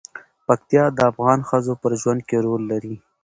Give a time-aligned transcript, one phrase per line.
[0.47, 2.95] پکتیا د افغان ښځو په ژوند کې رول لري.